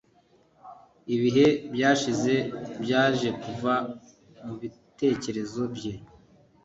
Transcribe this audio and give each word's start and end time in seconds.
Ibihe 1.15 1.47
byashize 1.73 2.35
byaje 2.83 3.29
kuva 3.41 3.73
mubitekerezo 4.45 5.63
bye 5.75 5.93